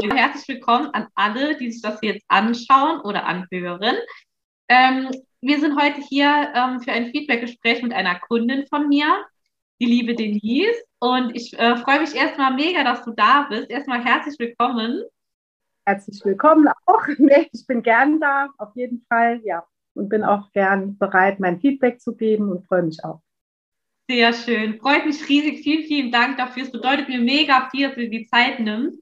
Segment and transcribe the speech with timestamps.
[0.00, 3.96] Herzlich willkommen an alle, die sich das jetzt anschauen oder anhören.
[4.68, 5.10] Ähm,
[5.42, 9.26] wir sind heute hier ähm, für ein Feedbackgespräch mit einer Kundin von mir,
[9.82, 10.82] die liebe Denise.
[10.98, 13.68] Und ich äh, freue mich erstmal mega, dass du da bist.
[13.68, 15.02] Erstmal herzlich willkommen.
[15.84, 17.06] Herzlich willkommen auch.
[17.18, 19.62] Nee, ich bin gern da, auf jeden Fall, ja.
[19.92, 23.20] Und bin auch gern bereit, mein Feedback zu geben und freue mich auch.
[24.08, 24.80] Sehr schön.
[24.80, 25.62] Freut mich riesig.
[25.62, 26.62] Vielen, vielen Dank dafür.
[26.62, 29.01] Es bedeutet mir mega viel, dass du die Zeit nimmst.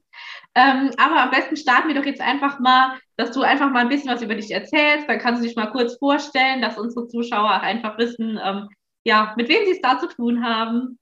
[0.53, 3.89] Ähm, aber am besten starten wir doch jetzt einfach mal, dass du einfach mal ein
[3.89, 5.07] bisschen was über dich erzählst.
[5.07, 8.67] Dann kannst du dich mal kurz vorstellen, dass unsere Zuschauer auch einfach wissen, ähm,
[9.05, 10.99] ja, mit wem sie es da zu tun haben.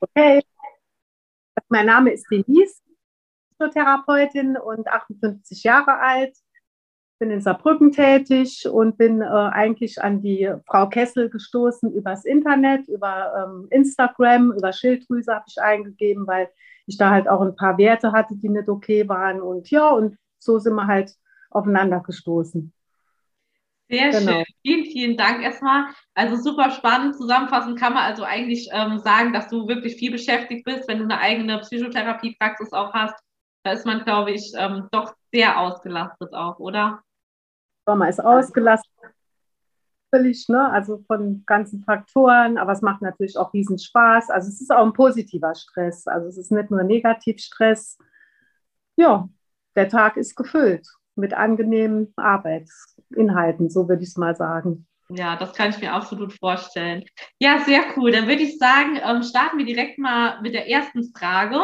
[0.00, 0.42] Okay.
[1.68, 2.80] Mein Name ist Denise,
[3.50, 6.36] Psychotherapeutin und 58 Jahre alt
[7.20, 12.88] bin in Saarbrücken tätig und bin äh, eigentlich an die Frau Kessel gestoßen übers Internet,
[12.88, 16.48] über ähm, Instagram, über Schilddrüse habe ich eingegeben, weil
[16.90, 19.40] ich da halt auch ein paar Werte hatte, die nicht okay waren.
[19.40, 21.14] Und ja, und so sind wir halt
[21.50, 22.72] aufeinander gestoßen.
[23.88, 24.32] Sehr genau.
[24.32, 24.44] schön.
[24.62, 25.86] Vielen, vielen Dank erstmal.
[26.14, 27.16] Also super spannend.
[27.16, 31.04] Zusammenfassend kann man also eigentlich ähm, sagen, dass du wirklich viel beschäftigt bist, wenn du
[31.04, 33.16] eine eigene Psychotherapiepraxis auch hast.
[33.64, 37.02] Da ist man, glaube ich, ähm, doch sehr ausgelastet auch, oder?
[37.84, 38.88] Sommer ist ausgelassen,
[40.10, 40.70] völlig, ne?
[40.70, 44.30] also von ganzen Faktoren, aber es macht natürlich auch riesen Spaß.
[44.30, 47.98] Also es ist auch ein positiver Stress, also es ist nicht nur Negativstress.
[48.96, 49.28] Ja,
[49.76, 54.86] der Tag ist gefüllt mit angenehmen Arbeitsinhalten, so würde ich es mal sagen.
[55.08, 57.04] Ja, das kann ich mir absolut vorstellen.
[57.38, 58.12] Ja, sehr cool.
[58.12, 61.60] Dann würde ich sagen, ähm, starten wir direkt mal mit der ersten Frage.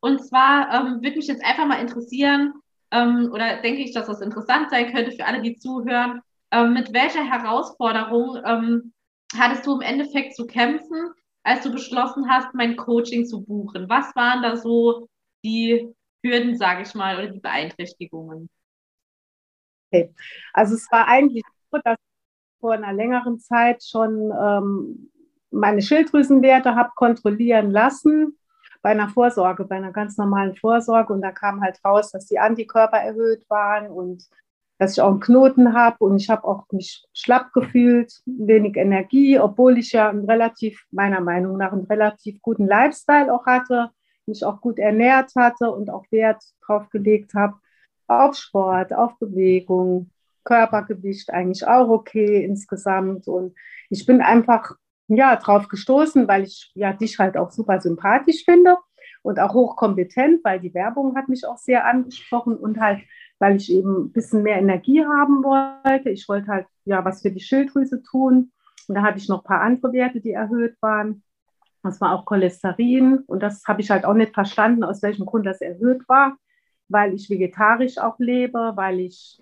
[0.00, 2.52] Und zwar ähm, würde mich jetzt einfach mal interessieren,
[2.90, 6.20] ähm, oder denke ich, dass das interessant sein könnte für alle, die zuhören.
[6.52, 8.92] Ähm, mit welcher Herausforderung ähm,
[9.36, 13.88] hattest du im Endeffekt zu kämpfen, als du beschlossen hast, mein Coaching zu buchen?
[13.88, 15.08] Was waren da so
[15.44, 15.88] die
[16.24, 18.48] Hürden, sage ich mal, oder die Beeinträchtigungen?
[19.90, 20.12] Okay.
[20.52, 25.10] Also es war eigentlich so, dass ich vor einer längeren Zeit schon ähm,
[25.50, 28.38] meine Schilddrüsenwerte habe kontrollieren lassen
[28.82, 31.12] bei einer Vorsorge, bei einer ganz normalen Vorsorge.
[31.12, 34.24] Und da kam halt raus, dass die Antikörper erhöht waren und
[34.78, 39.38] dass ich auch einen Knoten habe und ich habe auch mich schlapp gefühlt, wenig Energie,
[39.38, 43.90] obwohl ich ja einen relativ, meiner Meinung nach, einen relativ guten Lifestyle auch hatte,
[44.26, 47.54] mich auch gut ernährt hatte und auch Wert drauf gelegt habe
[48.06, 50.10] auf Sport, auf Bewegung,
[50.44, 53.28] Körpergewicht eigentlich auch okay insgesamt.
[53.28, 53.54] Und
[53.90, 54.76] ich bin einfach
[55.08, 58.76] ja, drauf gestoßen, weil ich ja dich halt auch super sympathisch finde
[59.22, 63.00] und auch hochkompetent, weil die Werbung hat mich auch sehr angesprochen und halt,
[63.38, 66.10] weil ich eben ein bisschen mehr Energie haben wollte.
[66.10, 68.52] Ich wollte halt ja was für die Schilddrüse tun.
[68.88, 71.22] Und da hatte ich noch ein paar andere Werte, die erhöht waren.
[71.82, 73.18] Das war auch Cholesterin.
[73.26, 76.36] Und das habe ich halt auch nicht verstanden, aus welchem Grund das erhöht war,
[76.88, 79.40] weil ich vegetarisch auch lebe, weil ich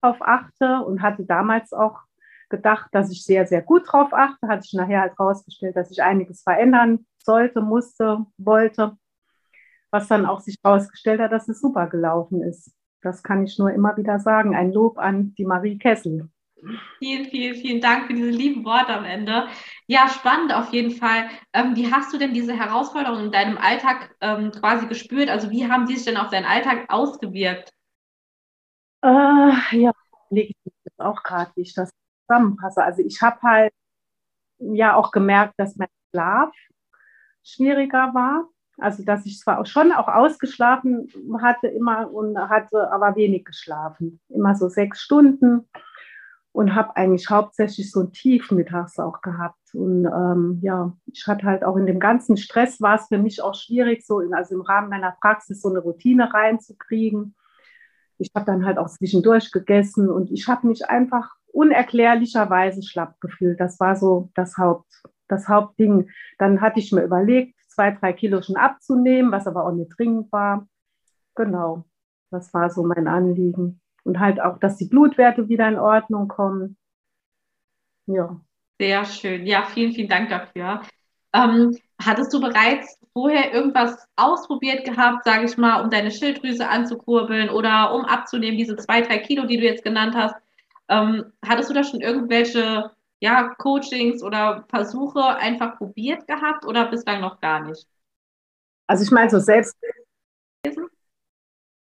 [0.00, 2.00] darauf achte und hatte damals auch
[2.48, 4.48] gedacht, dass ich sehr, sehr gut drauf achte.
[4.48, 8.96] Hat sich nachher halt rausgestellt, dass ich einiges verändern sollte, musste, wollte.
[9.90, 12.72] Was dann auch sich herausgestellt hat, dass es super gelaufen ist.
[13.02, 14.54] Das kann ich nur immer wieder sagen.
[14.54, 16.28] Ein Lob an die Marie Kessel.
[16.98, 19.48] Vielen, vielen, vielen Dank für diese lieben Worte am Ende.
[19.88, 21.28] Ja, spannend auf jeden Fall.
[21.52, 25.28] Ähm, wie hast du denn diese Herausforderungen in deinem Alltag ähm, quasi gespürt?
[25.28, 27.72] Also wie haben die sich denn auf deinen Alltag ausgewirkt?
[29.02, 29.92] Äh, ja,
[30.30, 31.90] lege ich jetzt auch gerade, wie ich das
[32.28, 32.84] zusammenpasse.
[32.84, 33.72] Also ich habe halt
[34.58, 36.54] ja auch gemerkt, dass mein Schlaf
[37.42, 38.48] schwieriger war.
[38.78, 41.08] Also dass ich zwar auch schon auch ausgeschlafen
[41.40, 44.20] hatte immer und hatte aber wenig geschlafen.
[44.28, 45.68] Immer so sechs Stunden
[46.52, 49.58] und habe eigentlich hauptsächlich so ein Tief mittags auch gehabt.
[49.74, 53.42] Und ähm, ja, ich hatte halt auch in dem ganzen Stress war es für mich
[53.42, 57.34] auch schwierig, so in, also im Rahmen meiner Praxis so eine Routine reinzukriegen.
[58.18, 63.58] Ich habe dann halt auch zwischendurch gegessen und ich habe mich einfach unerklärlicherweise schlapp gefühlt.
[63.58, 66.10] Das war so das, Haupt, das Hauptding.
[66.38, 70.30] Dann hatte ich mir überlegt, zwei, drei Kilo schon abzunehmen, was aber auch nicht dringend
[70.32, 70.66] war.
[71.34, 71.84] Genau,
[72.30, 73.80] das war so mein Anliegen.
[74.04, 76.76] Und halt auch, dass die Blutwerte wieder in Ordnung kommen.
[78.06, 78.40] Ja.
[78.80, 79.46] Sehr schön.
[79.46, 80.82] Ja, vielen, vielen Dank dafür.
[81.32, 87.48] Ähm, hattest du bereits vorher irgendwas ausprobiert gehabt, sage ich mal, um deine Schilddrüse anzukurbeln
[87.48, 90.34] oder um abzunehmen, diese zwei, drei Kilo, die du jetzt genannt hast?
[90.88, 92.90] Ähm, hattest du da schon irgendwelche
[93.22, 97.86] ja, Coachings oder Versuche einfach probiert gehabt oder bislang noch gar nicht?
[98.88, 99.76] Also ich meine, so selbst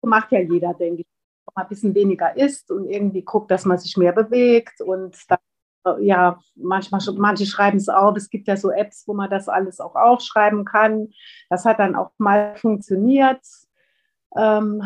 [0.02, 1.08] macht ja jeder, denke ich.
[1.56, 5.40] Mal ein bisschen weniger isst und irgendwie guckt, dass man sich mehr bewegt und dann,
[5.86, 8.16] äh, ja, manchmal, manche schreiben es auf.
[8.18, 11.14] Es gibt ja so Apps, wo man das alles auch aufschreiben kann.
[11.50, 13.42] Das hat dann auch mal funktioniert.
[14.36, 14.84] Ähm,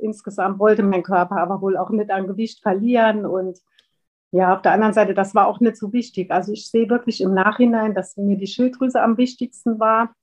[0.00, 3.58] insgesamt wollte mein Körper aber wohl auch nicht an Gewicht verlieren und
[4.32, 6.30] ja, auf der anderen Seite, das war auch nicht so wichtig.
[6.30, 10.14] Also ich sehe wirklich im Nachhinein, dass mir die Schilddrüse am wichtigsten war.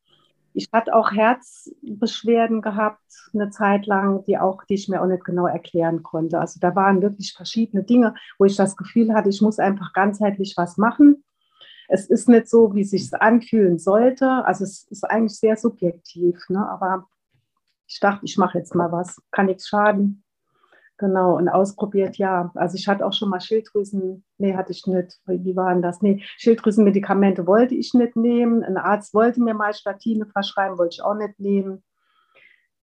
[0.54, 3.04] Ich hatte auch Herzbeschwerden gehabt,
[3.36, 6.40] eine Zeit lang, die auch, die ich mir auch nicht genau erklären konnte.
[6.40, 10.56] Also da waren wirklich verschiedene Dinge, wo ich das Gefühl hatte, ich muss einfach ganzheitlich
[10.58, 11.24] was machen.
[11.88, 14.44] Es ist nicht so, wie es sich anfühlen sollte.
[14.46, 16.68] Also es ist eigentlich sehr subjektiv, ne?
[16.68, 17.08] aber
[17.86, 20.24] ich dachte, ich mache jetzt mal was, kann nichts schaden.
[21.00, 22.52] Genau, und ausprobiert, ja.
[22.56, 25.18] Also ich hatte auch schon mal Schilddrüsen, nee, hatte ich nicht.
[25.28, 26.02] Wie waren das?
[26.02, 28.64] Nee, Schilddrüsenmedikamente wollte ich nicht nehmen.
[28.66, 31.84] Ein Arzt wollte mir mal Statine verschreiben, wollte ich auch nicht nehmen.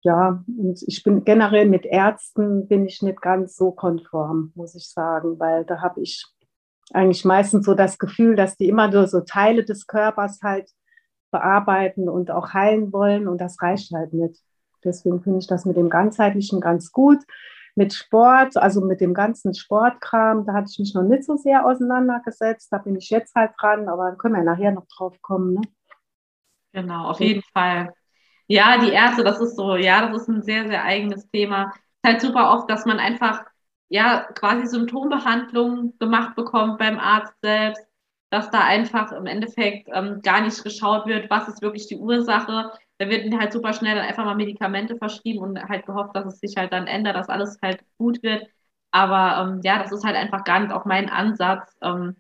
[0.03, 4.91] Ja, und ich bin generell mit Ärzten bin ich nicht ganz so konform, muss ich
[4.91, 6.27] sagen, weil da habe ich
[6.93, 10.69] eigentlich meistens so das Gefühl, dass die immer nur so Teile des Körpers halt
[11.31, 14.39] bearbeiten und auch heilen wollen und das reicht halt nicht.
[14.85, 17.25] Deswegen finde ich das mit dem Ganzheitlichen ganz gut
[17.75, 21.65] mit Sport, also mit dem ganzen Sportkram, da hatte ich mich noch nicht so sehr
[21.67, 22.71] auseinandergesetzt.
[22.71, 25.55] Da bin ich jetzt halt dran, aber dann können wir nachher noch drauf kommen.
[25.55, 25.63] Ne?
[26.73, 27.95] Genau, auf jeden Fall.
[28.47, 31.73] Ja, die erste, das ist so, ja, das ist ein sehr, sehr eigenes Thema.
[31.73, 33.45] Es ist halt super oft, dass man einfach,
[33.89, 37.83] ja, quasi Symptombehandlung gemacht bekommt beim Arzt selbst,
[38.31, 42.73] dass da einfach im Endeffekt ähm, gar nicht geschaut wird, was ist wirklich die Ursache,
[43.03, 46.39] da werden halt super schnell dann einfach mal Medikamente verschrieben und halt gehofft, dass es
[46.41, 48.47] sich halt dann ändert, dass alles halt gut wird.
[48.93, 52.17] Aber ähm, ja, das ist halt einfach gar nicht auch mein Ansatz, ähm,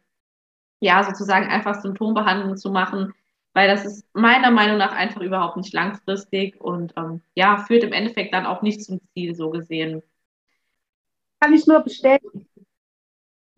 [0.80, 3.14] ja, sozusagen einfach Symptombehandlung zu machen,
[3.52, 7.92] weil das ist meiner Meinung nach einfach überhaupt nicht langfristig und ähm, ja, führt im
[7.92, 10.02] Endeffekt dann auch nicht zum Ziel, so gesehen.
[11.40, 12.48] Kann ich nur bestätigen,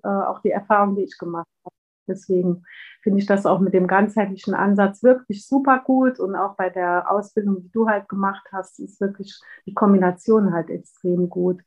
[0.03, 1.75] äh, auch die Erfahrung, die ich gemacht habe.
[2.07, 2.65] Deswegen
[3.03, 7.11] finde ich das auch mit dem ganzheitlichen Ansatz wirklich super gut und auch bei der
[7.11, 11.63] Ausbildung, die du halt gemacht hast, ist wirklich die Kombination halt extrem gut.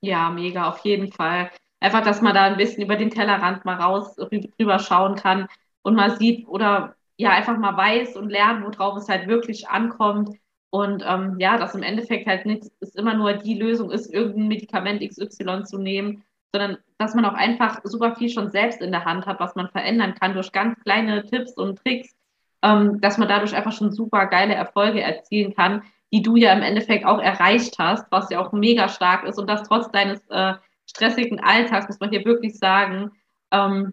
[0.00, 1.50] Ja, mega, auf jeden Fall.
[1.80, 5.46] Einfach, dass man da ein bisschen über den Tellerrand mal raus rüber schauen kann
[5.82, 10.30] und mal sieht oder ja, einfach mal weiß und lernt, worauf es halt wirklich ankommt.
[10.70, 14.48] Und ähm, ja, dass im Endeffekt halt nichts ist immer nur die Lösung ist, irgendein
[14.48, 16.24] Medikament XY zu nehmen,
[16.56, 19.68] sondern dass man auch einfach super viel schon selbst in der Hand hat, was man
[19.68, 22.14] verändern kann durch ganz kleine Tipps und Tricks,
[22.62, 25.82] ähm, dass man dadurch einfach schon super geile Erfolge erzielen kann,
[26.12, 29.50] die du ja im Endeffekt auch erreicht hast, was ja auch mega stark ist und
[29.50, 30.54] das trotz deines äh,
[30.86, 33.12] stressigen Alltags, muss man hier wirklich sagen.
[33.50, 33.92] Ähm,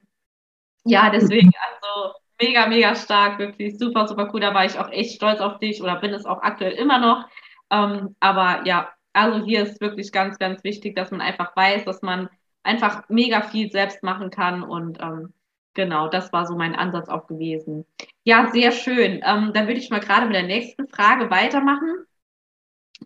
[0.86, 1.51] ja, deswegen
[1.83, 4.39] also mega, mega stark, wirklich super, super cool.
[4.39, 7.27] Da war ich auch echt stolz auf dich oder bin es auch aktuell immer noch.
[7.71, 12.01] Ähm, aber ja, also hier ist wirklich ganz, ganz wichtig, dass man einfach weiß, dass
[12.01, 12.30] man
[12.63, 14.63] einfach mega viel selbst machen kann.
[14.63, 15.33] Und ähm,
[15.74, 17.86] genau, das war so mein Ansatz auch gewesen.
[18.24, 19.21] Ja, sehr schön.
[19.25, 22.06] Ähm, dann würde ich mal gerade mit der nächsten Frage weitermachen.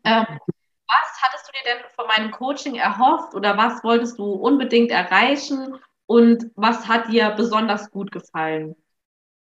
[0.04, 0.26] Ähm,
[0.88, 5.76] was hattest du dir denn von meinem Coaching erhofft oder was wolltest du unbedingt erreichen
[6.06, 8.76] und was hat dir besonders gut gefallen?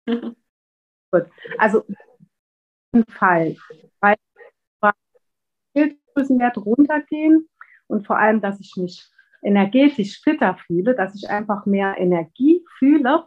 [0.07, 1.27] gut,
[1.59, 1.85] also
[2.93, 3.57] ein Fall,
[4.01, 4.17] weil
[5.77, 7.49] Schilddrüsenwert runtergehen
[7.87, 9.07] und vor allem, dass ich mich
[9.43, 13.25] energetisch fitter fühle, dass ich einfach mehr Energie fühle,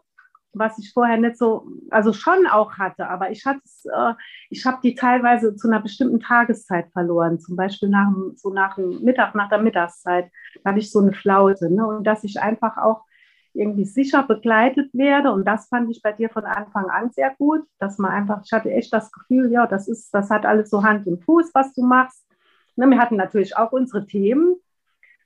[0.53, 4.13] was ich vorher nicht so, also schon auch hatte, aber ich hatte äh,
[4.49, 9.01] ich habe die teilweise zu einer bestimmten Tageszeit verloren, zum Beispiel nach so nach dem
[9.01, 10.30] Mittag, nach der Mittagszeit,
[10.63, 11.87] da hatte ich so eine Flaute, ne?
[11.87, 13.06] und dass ich einfach auch
[13.53, 17.61] irgendwie sicher begleitet werde und das fand ich bei dir von Anfang an sehr gut,
[17.80, 20.83] dass man einfach, ich hatte echt das Gefühl, ja, das ist, das hat alles so
[20.83, 22.25] Hand und Fuß, was du machst.
[22.77, 24.56] Ne, wir hatten natürlich auch unsere Themen,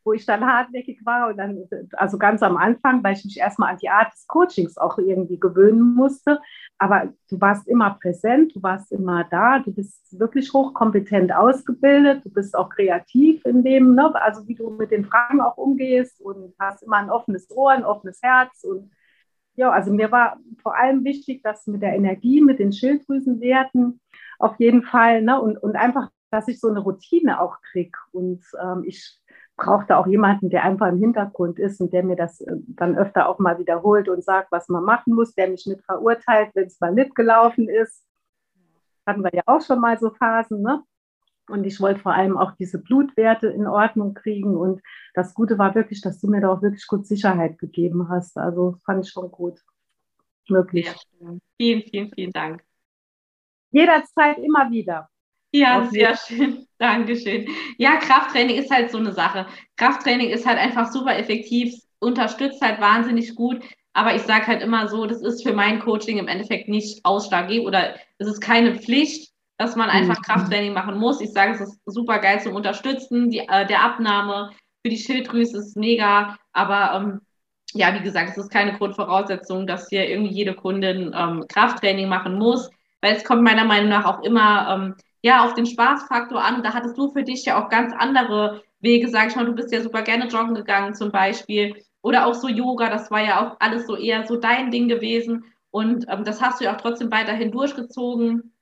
[0.05, 3.71] wo ich dann hartnäckig war und dann, also ganz am Anfang, weil ich mich erstmal
[3.71, 6.39] an die Art des Coachings auch irgendwie gewöhnen musste.
[6.77, 12.29] Aber du warst immer präsent, du warst immer da, du bist wirklich hochkompetent ausgebildet, du
[12.29, 14.13] bist auch kreativ in dem, ne?
[14.21, 17.83] also wie du mit den Fragen auch umgehst und hast immer ein offenes Ohr, ein
[17.83, 18.91] offenes Herz und
[19.57, 24.01] ja, also mir war vor allem wichtig, dass mit der Energie, mit den Schilddrüsenwerten
[24.37, 27.97] auf jeden Fall, ne, und, und einfach, dass ich so eine Routine auch kriege.
[28.11, 29.17] Und ähm, ich
[29.57, 33.29] brauchte auch jemanden, der einfach im Hintergrund ist und der mir das äh, dann öfter
[33.29, 36.79] auch mal wiederholt und sagt, was man machen muss, der mich nicht verurteilt, wenn es
[36.79, 38.05] mal nicht gelaufen ist.
[39.05, 40.83] Hatten wir ja auch schon mal so Phasen, ne?
[41.47, 44.57] Und ich wollte vor allem auch diese Blutwerte in Ordnung kriegen.
[44.57, 44.81] Und
[45.13, 48.35] das Gute war wirklich, dass du mir da auch wirklich gut Sicherheit gegeben hast.
[48.37, 49.61] Also fand ich schon gut.
[50.49, 50.91] Möglich.
[51.57, 52.63] Vielen, vielen, vielen Dank.
[53.71, 55.09] Jederzeit immer wieder.
[55.55, 56.67] Ja, sehr schön.
[56.77, 57.47] Dankeschön.
[57.77, 59.45] Ja, Krafttraining ist halt so eine Sache.
[59.77, 63.63] Krafttraining ist halt einfach super effektiv, unterstützt halt wahnsinnig gut.
[63.93, 67.67] Aber ich sage halt immer so, das ist für mein Coaching im Endeffekt nicht ausschlaggebend
[67.67, 69.31] oder es ist keine Pflicht.
[69.57, 70.23] dass man einfach mhm.
[70.23, 71.21] Krafttraining machen muss.
[71.21, 74.51] Ich sage, es ist super geil zum Unterstützen, die, äh, der Abnahme
[74.83, 77.21] für die Schilddrüse ist mega, aber ähm,
[77.73, 82.37] ja, wie gesagt, es ist keine Grundvoraussetzung, dass hier irgendwie jede Kundin ähm, Krafttraining machen
[82.37, 82.69] muss,
[83.01, 86.61] weil es kommt meiner Meinung nach auch immer ähm, ja auf den Spaßfaktor an.
[86.61, 89.73] Da hattest du für dich ja auch ganz andere Wege, sag ich mal, du bist
[89.73, 91.83] ja super gerne joggen gegangen zum Beispiel.
[92.03, 95.45] Oder auch so Yoga, das war ja auch alles so eher so dein Ding gewesen.
[95.71, 98.53] Und ähm, das hast du ja auch trotzdem weiterhin durchgezogen.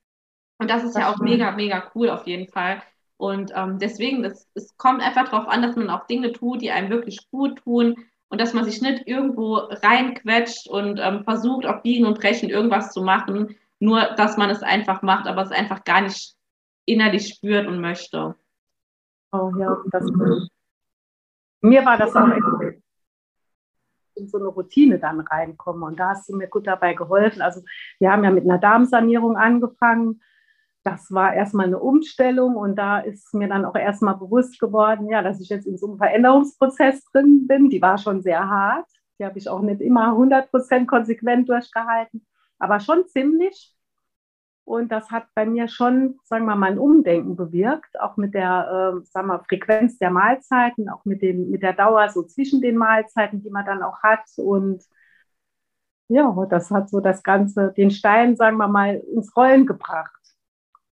[0.57, 2.81] Und das ist das ja auch mega, mega cool auf jeden Fall.
[3.17, 6.71] Und ähm, deswegen, das, es kommt einfach darauf an, dass man auch Dinge tut, die
[6.71, 7.97] einem wirklich gut tun.
[8.29, 12.93] Und dass man sich nicht irgendwo reinquetscht und ähm, versucht, auf Biegen und Brechen irgendwas
[12.93, 16.35] zu machen, nur dass man es einfach macht, aber es einfach gar nicht
[16.85, 18.35] innerlich spürt und möchte.
[19.31, 20.05] Oh ja, das,
[21.61, 22.27] mir war das auch
[24.15, 27.41] in so eine Routine dann reinkommen und da hast du mir gut dabei geholfen.
[27.41, 27.61] Also
[27.99, 30.21] wir haben ja mit einer Darmsanierung angefangen
[30.83, 35.21] das war erstmal eine Umstellung und da ist mir dann auch erstmal bewusst geworden, ja,
[35.21, 37.69] dass ich jetzt in so einem Veränderungsprozess drin bin.
[37.69, 38.87] Die war schon sehr hart.
[39.17, 42.25] Die habe ich auch nicht immer 100 Prozent konsequent durchgehalten,
[42.59, 43.73] aber schon ziemlich.
[44.65, 49.01] Und das hat bei mir schon, sagen wir mal, ein Umdenken bewirkt, auch mit der
[49.01, 52.77] äh, sagen wir, Frequenz der Mahlzeiten, auch mit, dem, mit der Dauer so zwischen den
[52.77, 54.23] Mahlzeiten, die man dann auch hat.
[54.37, 54.83] Und
[56.07, 60.11] ja, das hat so das Ganze, den Stein, sagen wir mal, ins Rollen gebracht.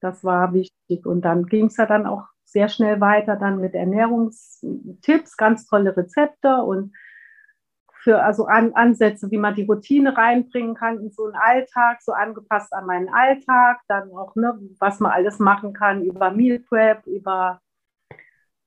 [0.01, 1.05] Das war wichtig.
[1.05, 5.95] Und dann ging es ja dann auch sehr schnell weiter dann mit Ernährungstipps, ganz tolle
[5.95, 6.93] Rezepte und
[8.03, 12.13] für also An Ansätze, wie man die Routine reinbringen kann in so einen Alltag, so
[12.13, 17.05] angepasst an meinen Alltag, dann auch, ne, was man alles machen kann über Meal Prep,
[17.05, 17.61] über,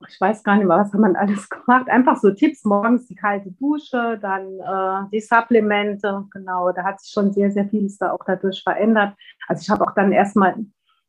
[0.09, 3.17] ich weiß gar nicht mehr, was hat man alles gemacht, einfach so Tipps, morgens die
[3.17, 8.13] kalte Dusche, dann äh, die Supplemente, genau, da hat sich schon sehr, sehr vieles da
[8.13, 9.15] auch dadurch verändert.
[9.49, 10.55] Also ich habe auch dann erstmal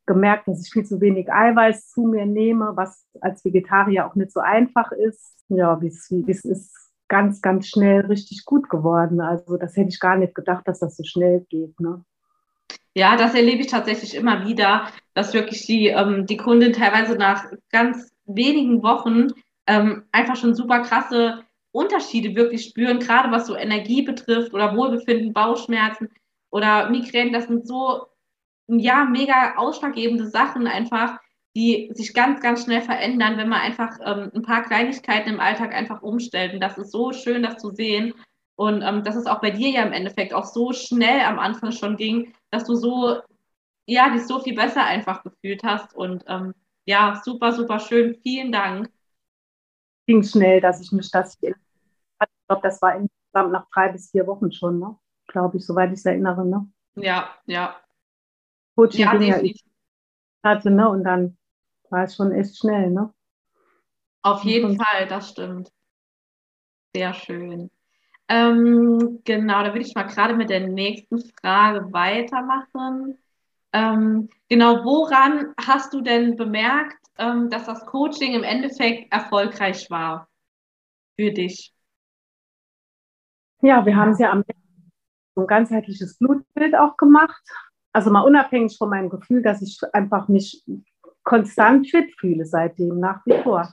[0.04, 4.32] gemerkt, dass ich viel zu wenig Eiweiß zu mir nehme, was als Vegetarier auch nicht
[4.32, 5.34] so einfach ist.
[5.48, 9.20] Ja, wie es ist ganz, ganz schnell richtig gut geworden.
[9.20, 11.78] Also das hätte ich gar nicht gedacht, dass das so schnell geht.
[11.80, 12.04] Ne?
[12.94, 17.44] Ja, das erlebe ich tatsächlich immer wieder, dass wirklich die, ähm, die Kundin teilweise nach
[17.70, 19.28] ganz wenigen Wochen
[19.66, 25.32] ähm, einfach schon super krasse Unterschiede wirklich spüren, gerade was so Energie betrifft oder Wohlbefinden,
[25.34, 26.08] Bauchschmerzen
[26.50, 27.32] oder Migräne.
[27.32, 28.06] Das sind so
[28.68, 31.18] ja, mega ausschlaggebende Sachen einfach,
[31.56, 35.74] die sich ganz, ganz schnell verändern, wenn man einfach ähm, ein paar Kleinigkeiten im Alltag
[35.74, 36.52] einfach umstellt.
[36.52, 38.12] Und das ist so schön, das zu sehen.
[38.56, 41.72] Und ähm, dass es auch bei dir ja im Endeffekt auch so schnell am Anfang
[41.72, 43.22] schon ging, dass du so,
[43.86, 45.96] ja, dich so viel besser einfach gefühlt hast.
[45.96, 46.52] Und ähm,
[46.84, 48.16] ja, super, super schön.
[48.22, 48.90] Vielen Dank.
[50.06, 51.54] Ging schnell, dass ich mich das, ich
[52.48, 54.94] glaube, das war insgesamt nach drei bis vier Wochen schon, ne?
[55.26, 56.68] Glaube ich, soweit ich es erinnere, ne?
[56.96, 57.80] Ja, ja.
[58.76, 59.12] Coaching ja,
[60.44, 60.88] hatte, ne?
[60.88, 61.38] Und dann
[61.90, 63.12] war es schon echt schnell, ne?
[64.22, 65.70] Auf jeden Fall, das stimmt.
[66.94, 67.70] Sehr schön.
[68.28, 73.18] Ähm, genau, da würde ich mal gerade mit der nächsten Frage weitermachen.
[73.72, 80.28] Ähm, genau, woran hast du denn bemerkt, ähm, dass das Coaching im Endeffekt erfolgreich war
[81.16, 81.72] für dich?
[83.60, 84.42] Ja, wir haben es ja am
[85.34, 87.42] so ein ganzheitliches Blutbild auch gemacht
[87.96, 90.62] also mal unabhängig von meinem Gefühl, dass ich einfach mich
[91.26, 93.68] konstant fit fühle seitdem, nach wie vor.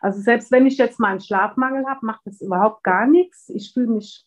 [0.00, 3.48] Also selbst wenn ich jetzt mal einen Schlafmangel habe, macht das überhaupt gar nichts.
[3.50, 4.26] Ich fühle mich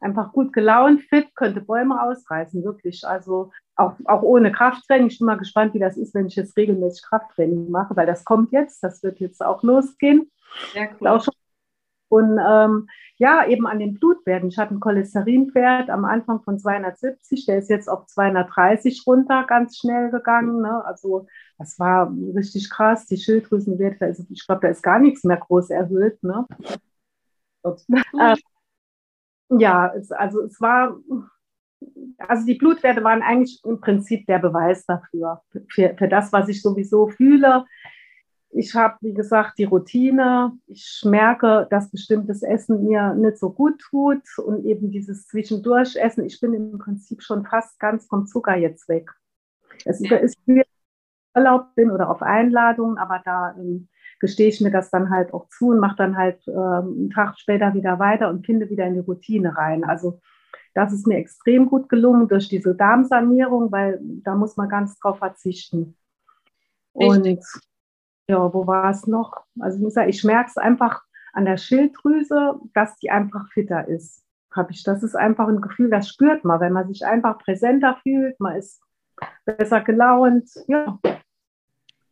[0.00, 3.06] einfach gut gelaunt, fit, könnte Bäume ausreißen, wirklich.
[3.06, 5.08] Also auch, auch ohne Krafttraining.
[5.08, 8.24] Ich bin mal gespannt, wie das ist, wenn ich jetzt regelmäßig Krafttraining mache, weil das
[8.24, 10.30] kommt jetzt, das wird jetzt auch losgehen.
[10.72, 11.08] Sehr cool.
[11.08, 11.34] Auch schon
[12.10, 14.48] und ähm, ja, eben an den Blutwerten.
[14.48, 19.78] Ich hatte einen Cholesterinwert am Anfang von 270, der ist jetzt auf 230 runter, ganz
[19.78, 20.60] schnell gegangen.
[20.60, 20.84] Ne?
[20.84, 21.26] Also
[21.58, 23.06] das war richtig krass.
[23.06, 26.20] Die Schilddrüsenwerte, also ich glaube, da ist gar nichts mehr groß erhöht.
[26.22, 26.46] Ne?
[28.18, 28.36] äh,
[29.50, 30.96] ja, es, also es war,
[32.18, 36.60] also die Blutwerte waren eigentlich im Prinzip der Beweis dafür, für, für das, was ich
[36.60, 37.64] sowieso fühle
[38.52, 40.52] ich habe, wie gesagt, die Routine.
[40.66, 46.24] Ich merke, dass bestimmtes Essen mir nicht so gut tut und eben dieses Zwischendurchessen.
[46.24, 49.10] Ich bin im Prinzip schon fast ganz vom Zucker jetzt weg.
[49.84, 50.64] Es ist mir
[51.32, 53.88] erlaubt bin oder auf Einladung, aber da ähm,
[54.18, 57.38] gestehe ich mir das dann halt auch zu und mache dann halt ähm, einen Tag
[57.38, 59.84] später wieder weiter und finde wieder in die Routine rein.
[59.84, 60.20] Also
[60.74, 65.18] das ist mir extrem gut gelungen durch diese Darmsanierung, weil da muss man ganz drauf
[65.18, 65.96] verzichten.
[66.96, 67.38] Richtig.
[67.38, 67.69] Und
[68.28, 69.44] ja, wo war es noch?
[69.58, 73.88] Also ich muss sagen, ich merke es einfach an der Schilddrüse, dass die einfach fitter
[73.88, 74.24] ist.
[74.52, 74.82] Habe ich.
[74.82, 78.38] Das ist einfach ein Gefühl, das spürt man, wenn man sich einfach präsenter fühlt.
[78.40, 78.80] Man ist
[79.44, 80.50] besser gelaunt.
[80.66, 80.98] Ja.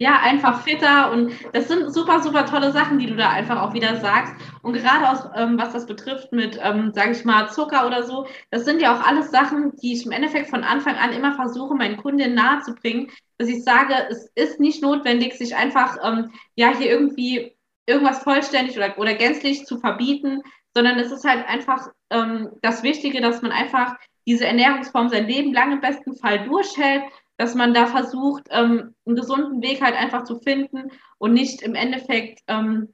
[0.01, 3.75] Ja, einfach fitter und das sind super, super tolle Sachen, die du da einfach auch
[3.75, 4.33] wieder sagst.
[4.63, 8.27] Und gerade aus, ähm, was das betrifft mit, ähm, sage ich mal, Zucker oder so,
[8.53, 11.75] das sind ja auch alles Sachen, die ich im Endeffekt von Anfang an immer versuche,
[11.75, 16.91] meinen Kundinnen nahezubringen, dass ich sage, es ist nicht notwendig, sich einfach ähm, ja hier
[16.91, 20.43] irgendwie irgendwas vollständig oder, oder gänzlich zu verbieten,
[20.75, 23.97] sondern es ist halt einfach ähm, das Wichtige, dass man einfach
[24.29, 27.03] diese Ernährungsform sein Leben lang im besten Fall durchhält,
[27.39, 31.75] dass man da versucht, ähm, einen gesunden Weg halt einfach zu finden und nicht im
[31.75, 32.93] Endeffekt ähm,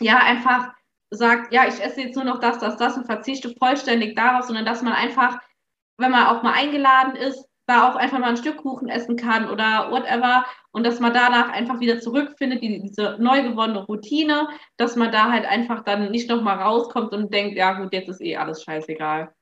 [0.00, 0.72] ja einfach
[1.10, 4.66] sagt, ja, ich esse jetzt nur noch das, das, das und verzichte vollständig darauf, sondern
[4.66, 5.38] dass man einfach,
[5.98, 9.50] wenn man auch mal eingeladen ist, da auch einfach mal ein Stück Kuchen essen kann
[9.50, 14.94] oder whatever und dass man danach einfach wieder zurückfindet, die, diese neu gewonnene Routine, dass
[14.96, 18.36] man da halt einfach dann nicht nochmal rauskommt und denkt, ja gut, jetzt ist eh
[18.36, 19.32] alles scheißegal.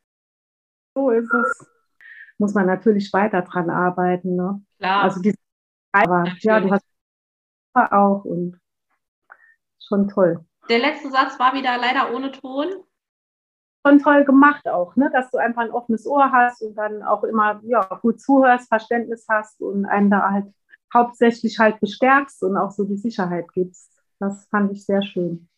[0.94, 1.74] So ist es.
[2.38, 4.36] Muss man natürlich weiter dran arbeiten.
[4.36, 4.62] Ne?
[4.78, 5.04] Klar.
[5.04, 5.36] Also diese
[5.92, 6.84] aber ja, du hast
[7.74, 8.60] auch und
[9.80, 10.44] schon toll.
[10.68, 12.84] Der letzte Satz war wieder leider ohne Ton
[13.86, 15.10] schon toll gemacht auch, ne?
[15.12, 19.26] dass du einfach ein offenes Ohr hast und dann auch immer ja, gut zuhörst, Verständnis
[19.28, 20.46] hast und einen da halt
[20.92, 23.90] hauptsächlich halt bestärkst und auch so die Sicherheit gibst.
[24.20, 25.48] Das fand ich sehr schön.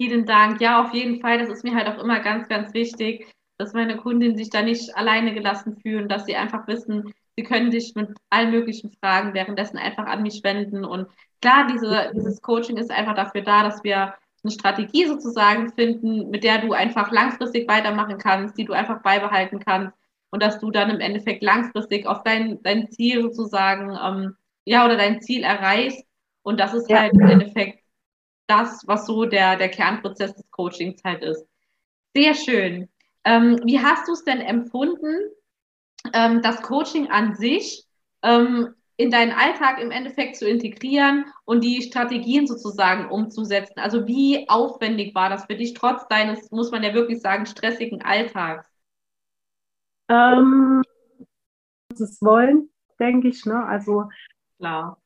[0.00, 0.60] Vielen Dank.
[0.60, 1.38] Ja, auf jeden Fall.
[1.38, 3.32] Das ist mir halt auch immer ganz, ganz wichtig,
[3.62, 7.70] dass meine Kundinnen sich da nicht alleine gelassen fühlen, dass sie einfach wissen, sie können
[7.70, 10.84] sich mit allen möglichen Fragen währenddessen einfach an mich wenden.
[10.84, 11.06] Und
[11.40, 16.42] klar, diese, dieses Coaching ist einfach dafür da, dass wir eine Strategie sozusagen finden, mit
[16.42, 19.96] der du einfach langfristig weitermachen kannst, die du einfach beibehalten kannst
[20.30, 24.96] und dass du dann im Endeffekt langfristig auf dein, dein Ziel sozusagen, ähm, ja, oder
[24.96, 26.04] dein Ziel erreichst.
[26.42, 26.98] Und das ist ja.
[26.98, 27.84] halt im Endeffekt
[28.48, 31.46] das, was so der, der Kernprozess des Coachings halt ist.
[32.12, 32.88] Sehr schön.
[33.24, 35.16] Ähm, wie hast du es denn empfunden,
[36.12, 37.86] ähm, das Coaching an sich?
[38.22, 43.80] Ähm, in deinen Alltag im Endeffekt zu integrieren und die Strategien sozusagen umzusetzen?
[43.80, 48.02] Also wie aufwendig war das für dich trotz deines, muss man ja wirklich sagen, stressigen
[48.02, 48.68] Alltags?
[50.08, 50.82] Ähm,
[51.88, 53.44] das Wollen, denke ich.
[53.44, 53.64] Ne?
[53.64, 54.08] Also
[54.58, 54.98] klar.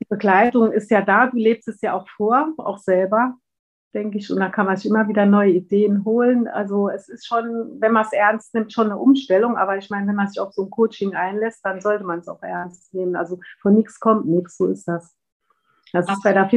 [0.00, 3.36] Die Begleitung ist ja da, du lebst es ja auch vor, auch selber
[3.92, 4.30] denke ich.
[4.30, 6.48] Und da kann man sich immer wieder neue Ideen holen.
[6.48, 9.56] Also es ist schon, wenn man es ernst nimmt, schon eine Umstellung.
[9.56, 12.28] Aber ich meine, wenn man sich auf so ein Coaching einlässt, dann sollte man es
[12.28, 13.16] auch ernst nehmen.
[13.16, 15.14] Also von nichts kommt nichts, so ist das.
[15.92, 16.48] Das ist bei der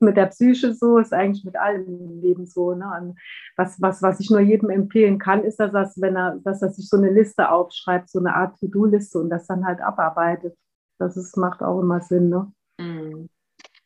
[0.00, 2.74] mit der Psyche so, ist eigentlich mit allem im Leben so.
[2.74, 3.14] Ne?
[3.56, 6.70] Was, was, was ich nur jedem empfehlen kann, ist, dass er, wenn er, dass er
[6.70, 10.56] sich so eine Liste aufschreibt, so eine Art To-Do-Liste und das dann halt abarbeitet.
[10.98, 12.28] Das ist, macht auch immer Sinn.
[12.28, 12.52] Ne?
[12.78, 13.28] Mhm.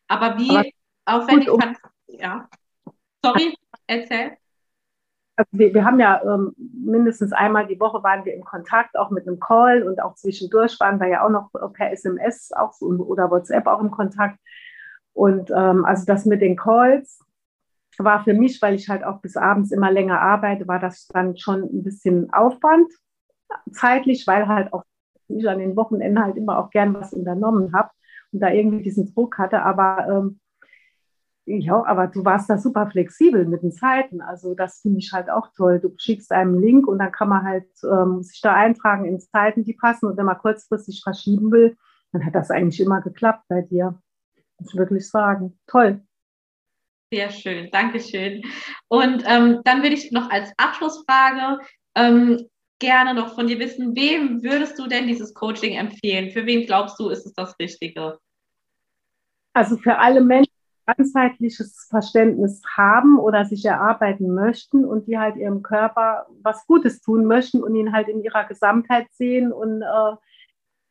[0.09, 0.51] Aber wie
[1.05, 1.77] Aber aufwendig kann
[2.09, 2.49] ja.
[3.25, 3.55] Sorry,
[3.87, 4.37] erzähl.
[5.37, 9.11] Also wir, wir, haben ja ähm, mindestens einmal die Woche waren wir in Kontakt, auch
[9.11, 12.87] mit einem Call und auch zwischendurch waren wir ja auch noch per SMS auch so,
[12.87, 14.39] oder WhatsApp auch im Kontakt.
[15.13, 17.21] Und ähm, also das mit den Calls
[17.99, 21.37] war für mich, weil ich halt auch bis abends immer länger arbeite, war das dann
[21.37, 22.91] schon ein bisschen Aufwand
[23.73, 24.85] zeitlich, weil halt auch
[25.29, 27.91] ich an den Wochenenden halt immer auch gern was unternommen habe
[28.33, 29.63] und da irgendwie diesen Druck hatte.
[29.63, 30.41] Aber ähm,
[31.49, 34.21] ja, aber du warst da super flexibel mit den Zeiten.
[34.21, 35.81] Also das finde ich halt auch toll.
[35.81, 39.65] Du schickst einen Link und dann kann man halt ähm, sich da eintragen in Zeiten,
[39.65, 40.07] die passen.
[40.07, 41.77] Und wenn man kurzfristig verschieben will,
[42.13, 43.99] dann hat das eigentlich immer geklappt bei dir.
[44.59, 45.59] Muss ich wirklich sagen.
[45.67, 46.03] Toll.
[47.11, 48.43] Sehr schön, Dankeschön.
[48.89, 51.59] Und ähm, dann würde ich noch als Abschlussfrage
[51.95, 52.47] ähm,
[52.79, 56.31] gerne noch von dir wissen, wem würdest du denn dieses Coaching empfehlen?
[56.31, 58.19] Für wen glaubst du, ist es das Richtige?
[59.55, 60.53] Also für alle Menschen,
[60.97, 67.27] ganzheitliches Verständnis haben oder sich erarbeiten möchten und die halt ihrem Körper was Gutes tun
[67.27, 70.17] möchten und ihn halt in ihrer Gesamtheit sehen und äh,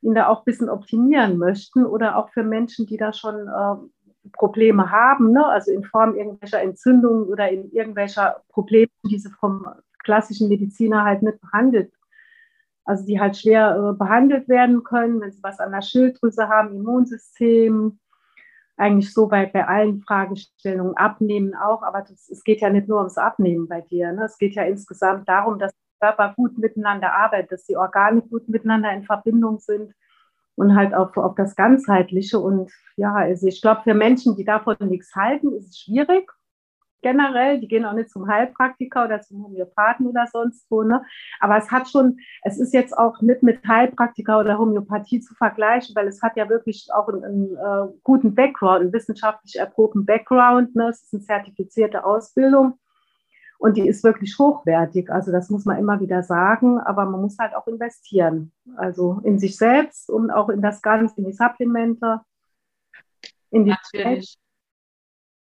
[0.02, 4.30] ihn da auch ein bisschen optimieren möchten oder auch für Menschen, die da schon äh,
[4.34, 5.46] Probleme haben, ne?
[5.46, 9.66] also in Form irgendwelcher Entzündungen oder in irgendwelcher Probleme, die sie vom
[10.04, 11.92] klassischen Mediziner halt nicht behandelt
[12.88, 16.74] also die halt schwer äh, behandelt werden können, wenn sie was an der Schilddrüse haben,
[16.74, 18.00] Immunsystem,
[18.78, 23.00] eigentlich so bei, bei allen Fragestellungen, Abnehmen auch, aber das, es geht ja nicht nur
[23.00, 24.12] ums Abnehmen bei dir.
[24.13, 24.26] Ne?
[24.26, 28.48] Es geht ja insgesamt darum, dass der Körper gut miteinander arbeitet, dass die Organe gut
[28.48, 29.94] miteinander in Verbindung sind
[30.56, 32.40] und halt auf, auf das Ganzheitliche.
[32.40, 36.32] Und ja, also ich glaube, für Menschen, die davon nichts halten, ist es schwierig
[37.02, 37.60] generell.
[37.60, 40.84] Die gehen auch nicht zum Heilpraktiker oder zum Homöopathen oder sonst wo.
[40.84, 41.04] Ne?
[41.40, 45.96] Aber es hat schon, es ist jetzt auch nicht mit Heilpraktiker oder Homöopathie zu vergleichen,
[45.96, 50.76] weil es hat ja wirklich auch einen, einen äh, guten Background, einen wissenschaftlich erprobten Background.
[50.76, 50.90] Ne?
[50.90, 52.80] Es ist eine zertifizierte Ausbildung.
[53.60, 55.10] Und die ist wirklich hochwertig.
[55.10, 58.52] Also das muss man immer wieder sagen, aber man muss halt auch investieren.
[58.76, 62.22] Also in sich selbst und auch in das Ganze, in die Supplemente,
[63.50, 64.32] in die Natürlich.
[64.34, 64.47] Zeit.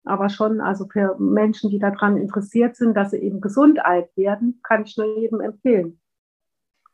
[0.04, 4.60] Aber schon, also für Menschen, die daran interessiert sind, dass sie eben gesund alt werden,
[4.62, 6.00] kann ich nur jedem empfehlen.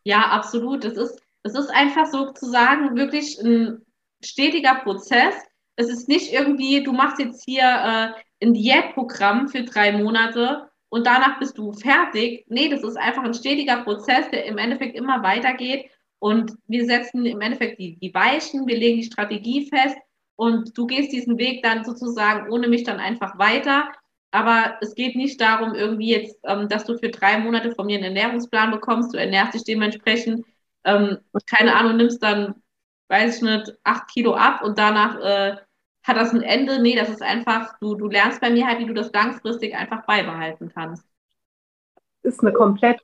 [0.05, 0.85] Ja, absolut.
[0.85, 3.83] Es ist, es ist einfach sozusagen wirklich ein
[4.23, 5.35] stetiger Prozess.
[5.77, 11.07] Es ist nicht irgendwie, du machst jetzt hier äh, ein Diätprogramm für drei Monate und
[11.07, 12.45] danach bist du fertig.
[12.49, 15.91] Nee, das ist einfach ein stetiger Prozess, der im Endeffekt immer weitergeht.
[16.21, 19.97] Und wir setzen im Endeffekt die, die Weichen, wir legen die Strategie fest
[20.37, 23.89] und du gehst diesen Weg dann sozusagen ohne mich dann einfach weiter.
[24.31, 27.99] Aber es geht nicht darum, irgendwie jetzt, ähm, dass du für drei Monate von mir
[27.99, 29.15] einen Ernährungsplan bekommst.
[29.15, 30.45] Du ernährst dich dementsprechend,
[30.85, 32.57] ähm, keine Ahnung, nimmst dann,
[33.09, 35.57] weiß ich nicht, acht Kilo ab und danach äh,
[36.03, 36.83] hat das ein Ende.
[36.83, 40.05] Nee, das ist einfach, du, du lernst bei mir halt, wie du das langfristig einfach
[40.05, 41.07] beibehalten kannst.
[42.23, 43.01] Ist eine komplett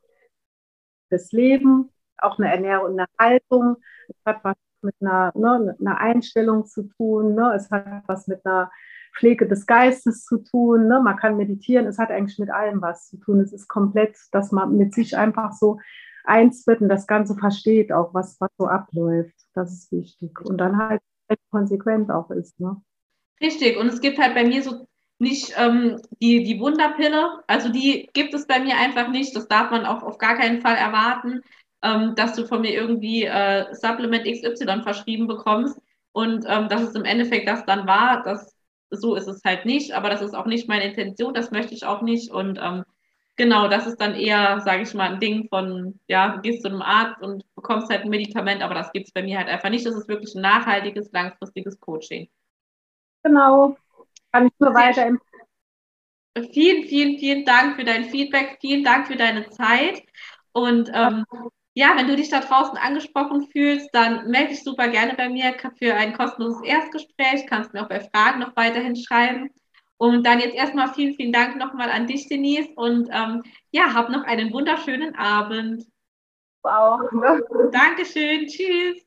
[1.10, 3.76] das Leben, auch eine Ernährung, eine Haltung.
[4.08, 7.34] Es hat was mit einer, ne, einer Einstellung zu tun.
[7.34, 7.52] Ne?
[7.54, 8.70] Es hat was mit einer
[9.16, 10.88] Pflege des Geistes zu tun.
[10.88, 11.00] Ne?
[11.02, 11.86] Man kann meditieren.
[11.86, 13.40] Es hat eigentlich mit allem was zu tun.
[13.40, 15.78] Es ist komplett, dass man mit sich einfach so
[16.24, 19.34] eins wird und das Ganze versteht, auch was, was so abläuft.
[19.54, 20.40] Das ist wichtig.
[20.40, 21.00] Und dann halt
[21.50, 22.58] konsequent auch ist.
[22.60, 22.80] Ne?
[23.40, 23.78] Richtig.
[23.78, 24.86] Und es gibt halt bei mir so
[25.18, 27.42] nicht ähm, die, die Wunderpille.
[27.46, 29.36] Also die gibt es bei mir einfach nicht.
[29.36, 31.42] Das darf man auch auf gar keinen Fall erwarten
[31.82, 35.80] ähm, dass du von mir irgendwie äh, Supplement XY verschrieben bekommst
[36.12, 38.54] und ähm, dass es im Endeffekt das dann war, das,
[38.90, 41.84] so ist es halt nicht, aber das ist auch nicht meine Intention, das möchte ich
[41.84, 42.84] auch nicht und ähm,
[43.36, 46.68] genau, das ist dann eher, sage ich mal, ein Ding von, ja, du gehst zu
[46.68, 49.70] einem Arzt und bekommst halt ein Medikament, aber das gibt es bei mir halt einfach
[49.70, 52.28] nicht, das ist wirklich ein nachhaltiges, langfristiges Coaching.
[53.22, 53.76] Genau,
[54.32, 55.16] kann ich nur weiter
[56.52, 60.02] Vielen, vielen, vielen Dank für dein Feedback, vielen Dank für deine Zeit
[60.52, 61.24] und ähm,
[61.80, 65.54] ja, wenn du dich da draußen angesprochen fühlst, dann melde dich super gerne bei mir
[65.78, 67.46] für ein kostenloses Erstgespräch.
[67.46, 69.48] Kannst mir auch bei Fragen noch weiterhin schreiben.
[69.96, 72.68] Und dann jetzt erstmal vielen, vielen Dank nochmal an dich, Denise.
[72.76, 75.86] Und ähm, ja, hab noch einen wunderschönen Abend.
[76.62, 77.00] Wow.
[77.72, 78.46] Dankeschön.
[78.46, 79.02] Tschüss.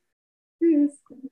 [0.58, 1.30] Tschüss.